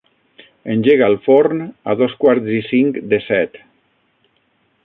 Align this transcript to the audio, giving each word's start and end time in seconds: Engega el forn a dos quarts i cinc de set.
Engega 0.75 1.09
el 1.13 1.17
forn 1.27 1.61
a 1.93 1.97
dos 2.01 2.17
quarts 2.23 2.51
i 2.63 2.65
cinc 2.71 3.01
de 3.13 3.23
set. 3.29 3.63